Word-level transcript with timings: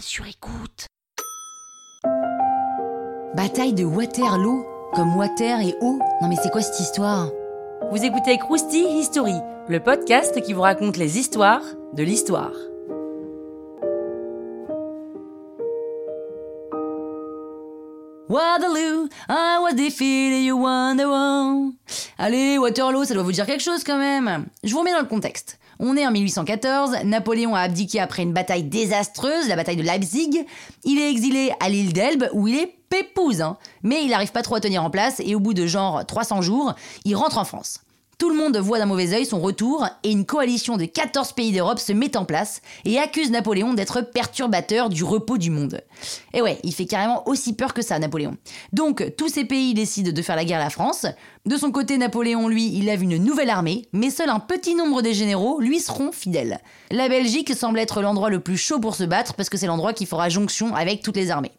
sur 0.00 0.26
écoute. 0.26 0.86
Bataille 3.34 3.74
de 3.74 3.84
Waterloo 3.84 4.64
Comme 4.94 5.16
water 5.16 5.60
et 5.60 5.74
eau 5.80 5.98
Non 6.22 6.28
mais 6.28 6.36
c'est 6.42 6.50
quoi 6.50 6.62
cette 6.62 6.80
histoire? 6.80 7.30
Vous 7.90 8.04
écoutez 8.04 8.38
Krusty 8.38 8.84
History, 8.98 9.34
le 9.68 9.80
podcast 9.80 10.40
qui 10.40 10.52
vous 10.52 10.62
raconte 10.62 10.96
les 10.96 11.18
histoires 11.18 11.62
de 11.92 12.02
l'histoire. 12.02 12.52
Waterloo, 18.26 19.10
I 19.28 19.58
was 19.60 19.74
defeated, 19.74 20.44
you 20.44 20.56
won 20.56 20.96
the 20.96 21.04
war. 21.04 21.72
Allez, 22.16 22.56
Waterloo, 22.56 23.04
ça 23.04 23.12
doit 23.12 23.22
vous 23.22 23.32
dire 23.32 23.44
quelque 23.44 23.62
chose 23.62 23.84
quand 23.84 23.98
même. 23.98 24.46
Je 24.62 24.72
vous 24.72 24.78
remets 24.78 24.92
dans 24.92 25.00
le 25.00 25.06
contexte. 25.06 25.58
On 25.78 25.94
est 25.94 26.06
en 26.06 26.10
1814, 26.10 27.04
Napoléon 27.04 27.54
a 27.54 27.60
abdiqué 27.60 28.00
après 28.00 28.22
une 28.22 28.32
bataille 28.32 28.62
désastreuse, 28.62 29.46
la 29.48 29.56
bataille 29.56 29.76
de 29.76 29.82
Leipzig. 29.82 30.46
Il 30.84 30.98
est 30.98 31.10
exilé 31.10 31.52
à 31.60 31.68
l'île 31.68 31.92
d'Elbe 31.92 32.30
où 32.32 32.48
il 32.48 32.56
est 32.56 32.74
pépouze, 32.88 33.42
hein. 33.42 33.58
mais 33.82 34.02
il 34.02 34.08
n'arrive 34.08 34.32
pas 34.32 34.42
trop 34.42 34.54
à 34.54 34.60
tenir 34.60 34.82
en 34.82 34.88
place 34.88 35.20
et 35.22 35.34
au 35.34 35.40
bout 35.40 35.52
de 35.52 35.66
genre 35.66 36.06
300 36.06 36.40
jours, 36.40 36.74
il 37.04 37.16
rentre 37.16 37.36
en 37.36 37.44
France. 37.44 37.80
Tout 38.24 38.30
le 38.30 38.36
monde 38.36 38.56
voit 38.56 38.78
d'un 38.78 38.86
mauvais 38.86 39.12
œil 39.12 39.26
son 39.26 39.38
retour 39.38 39.86
et 40.02 40.10
une 40.10 40.24
coalition 40.24 40.78
de 40.78 40.86
14 40.86 41.32
pays 41.32 41.52
d'Europe 41.52 41.78
se 41.78 41.92
met 41.92 42.16
en 42.16 42.24
place 42.24 42.62
et 42.86 42.98
accuse 42.98 43.30
Napoléon 43.30 43.74
d'être 43.74 44.00
perturbateur 44.00 44.88
du 44.88 45.04
repos 45.04 45.36
du 45.36 45.50
monde. 45.50 45.82
Et 46.32 46.40
ouais, 46.40 46.58
il 46.64 46.72
fait 46.72 46.86
carrément 46.86 47.28
aussi 47.28 47.52
peur 47.52 47.74
que 47.74 47.82
ça, 47.82 47.98
Napoléon. 47.98 48.38
Donc, 48.72 49.12
tous 49.18 49.28
ces 49.28 49.44
pays 49.44 49.74
décident 49.74 50.10
de 50.10 50.22
faire 50.22 50.36
la 50.36 50.46
guerre 50.46 50.62
à 50.62 50.64
la 50.64 50.70
France. 50.70 51.04
De 51.44 51.58
son 51.58 51.70
côté, 51.70 51.98
Napoléon, 51.98 52.48
lui, 52.48 52.74
il 52.74 52.86
lève 52.86 53.02
une 53.02 53.18
nouvelle 53.18 53.50
armée, 53.50 53.82
mais 53.92 54.08
seul 54.08 54.30
un 54.30 54.40
petit 54.40 54.74
nombre 54.74 55.02
des 55.02 55.12
généraux 55.12 55.60
lui 55.60 55.78
seront 55.78 56.10
fidèles. 56.10 56.60
La 56.90 57.10
Belgique 57.10 57.54
semble 57.54 57.78
être 57.78 58.00
l'endroit 58.00 58.30
le 58.30 58.40
plus 58.40 58.56
chaud 58.56 58.80
pour 58.80 58.94
se 58.94 59.04
battre 59.04 59.34
parce 59.34 59.50
que 59.50 59.58
c'est 59.58 59.66
l'endroit 59.66 59.92
qui 59.92 60.06
fera 60.06 60.30
jonction 60.30 60.74
avec 60.74 61.02
toutes 61.02 61.16
les 61.16 61.30
armées. 61.30 61.52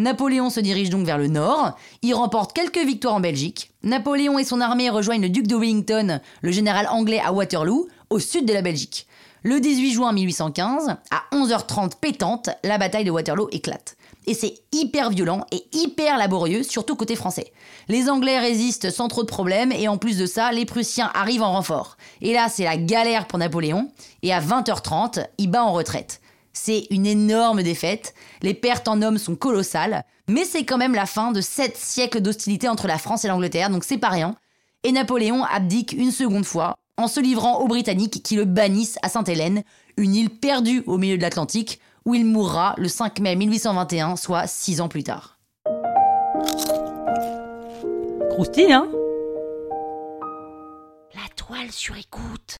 Napoléon 0.00 0.48
se 0.48 0.60
dirige 0.60 0.88
donc 0.88 1.04
vers 1.04 1.18
le 1.18 1.28
nord, 1.28 1.76
il 2.00 2.14
remporte 2.14 2.54
quelques 2.54 2.78
victoires 2.78 3.16
en 3.16 3.20
Belgique. 3.20 3.70
Napoléon 3.82 4.38
et 4.38 4.44
son 4.44 4.62
armée 4.62 4.88
rejoignent 4.88 5.20
le 5.20 5.28
duc 5.28 5.46
de 5.46 5.54
Wellington, 5.54 6.20
le 6.40 6.50
général 6.50 6.88
anglais 6.90 7.20
à 7.22 7.34
Waterloo, 7.34 7.86
au 8.08 8.18
sud 8.18 8.46
de 8.46 8.54
la 8.54 8.62
Belgique. 8.62 9.06
Le 9.42 9.60
18 9.60 9.92
juin 9.92 10.12
1815, 10.14 10.96
à 11.10 11.36
11h30 11.36 11.98
pétante, 12.00 12.48
la 12.64 12.78
bataille 12.78 13.04
de 13.04 13.10
Waterloo 13.10 13.50
éclate. 13.52 13.98
Et 14.26 14.32
c'est 14.32 14.54
hyper 14.72 15.10
violent 15.10 15.44
et 15.52 15.66
hyper 15.74 16.16
laborieux, 16.16 16.62
surtout 16.62 16.96
côté 16.96 17.14
français. 17.14 17.52
Les 17.88 18.08
Anglais 18.08 18.38
résistent 18.38 18.90
sans 18.90 19.08
trop 19.08 19.22
de 19.22 19.28
problèmes 19.28 19.70
et 19.70 19.86
en 19.86 19.98
plus 19.98 20.16
de 20.16 20.24
ça, 20.24 20.50
les 20.50 20.64
Prussiens 20.64 21.10
arrivent 21.12 21.42
en 21.42 21.52
renfort. 21.52 21.98
Et 22.22 22.32
là, 22.32 22.48
c'est 22.48 22.64
la 22.64 22.78
galère 22.78 23.26
pour 23.26 23.38
Napoléon. 23.38 23.90
Et 24.22 24.32
à 24.32 24.40
20h30, 24.40 25.26
il 25.36 25.50
bat 25.50 25.62
en 25.62 25.72
retraite. 25.72 26.22
C'est 26.52 26.86
une 26.90 27.06
énorme 27.06 27.62
défaite, 27.62 28.14
les 28.42 28.54
pertes 28.54 28.88
en 28.88 29.02
hommes 29.02 29.18
sont 29.18 29.36
colossales, 29.36 30.04
mais 30.28 30.44
c'est 30.44 30.64
quand 30.64 30.78
même 30.78 30.94
la 30.94 31.06
fin 31.06 31.32
de 31.32 31.40
sept 31.40 31.76
siècles 31.76 32.20
d'hostilité 32.20 32.68
entre 32.68 32.88
la 32.88 32.98
France 32.98 33.24
et 33.24 33.28
l'Angleterre, 33.28 33.70
donc 33.70 33.84
c'est 33.84 33.98
pas 33.98 34.08
rien. 34.08 34.34
Et 34.82 34.92
Napoléon 34.92 35.44
abdique 35.44 35.92
une 35.92 36.10
seconde 36.10 36.44
fois, 36.44 36.78
en 36.96 37.08
se 37.08 37.20
livrant 37.20 37.60
aux 37.60 37.68
Britanniques 37.68 38.22
qui 38.22 38.36
le 38.36 38.44
bannissent 38.44 38.98
à 39.02 39.08
Sainte-Hélène, 39.08 39.62
une 39.96 40.14
île 40.14 40.30
perdue 40.30 40.82
au 40.86 40.98
milieu 40.98 41.16
de 41.16 41.22
l'Atlantique, 41.22 41.80
où 42.04 42.14
il 42.14 42.24
mourra 42.24 42.74
le 42.78 42.88
5 42.88 43.20
mai 43.20 43.36
1821, 43.36 44.16
soit 44.16 44.46
six 44.46 44.80
ans 44.80 44.88
plus 44.88 45.04
tard. 45.04 45.38
Croustille, 48.30 48.72
hein? 48.72 48.88
La 51.14 51.28
toile 51.36 51.70
sur 51.70 51.96
écoute. 51.96 52.59